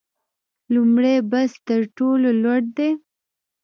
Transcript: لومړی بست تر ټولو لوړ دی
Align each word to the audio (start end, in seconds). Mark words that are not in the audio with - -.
لومړی 0.73 1.15
بست 1.31 1.57
تر 1.67 1.81
ټولو 1.97 2.29
لوړ 2.43 2.61
دی 2.77 2.89